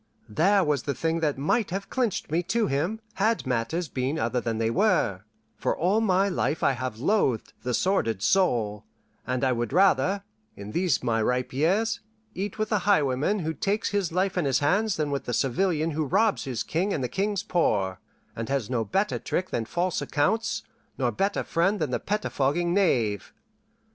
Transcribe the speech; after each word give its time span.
There 0.27 0.63
was 0.63 0.81
the 0.81 0.95
thing 0.95 1.19
that 1.19 1.37
might 1.37 1.69
have 1.69 1.91
clinched 1.91 2.31
me 2.31 2.41
to 2.49 2.65
him, 2.65 3.01
had 3.21 3.45
matters 3.45 3.87
been 3.87 4.17
other 4.17 4.41
than 4.41 4.57
they 4.57 4.71
were; 4.71 5.21
for 5.59 5.77
all 5.77 6.01
my 6.01 6.27
life 6.27 6.63
I 6.63 6.71
have 6.71 6.97
loathed 6.97 7.53
the 7.61 7.75
sordid 7.75 8.23
soul, 8.23 8.83
and 9.27 9.43
I 9.43 9.51
would 9.51 9.71
rather, 9.71 10.23
in 10.55 10.71
these 10.71 11.03
my 11.03 11.21
ripe 11.21 11.53
years, 11.53 11.99
eat 12.33 12.57
with 12.57 12.71
a 12.71 12.79
highwayman 12.89 13.41
who 13.45 13.53
takes 13.53 13.89
his 13.91 14.11
life 14.11 14.39
in 14.39 14.45
his 14.45 14.57
hands 14.57 14.97
than 14.97 15.11
with 15.11 15.25
the 15.25 15.35
civilian 15.35 15.91
who 15.91 16.05
robs 16.05 16.45
his 16.45 16.63
king 16.63 16.93
and 16.95 17.03
the 17.03 17.07
king's 17.07 17.43
poor, 17.43 17.99
and 18.35 18.49
has 18.49 18.71
no 18.71 18.83
better 18.83 19.19
trick 19.19 19.51
than 19.51 19.65
false 19.65 20.01
accounts, 20.01 20.63
nor 20.97 21.11
better 21.11 21.43
friend 21.43 21.79
than 21.79 21.91
the 21.91 21.99
pettifogging 21.99 22.73
knave. 22.73 23.33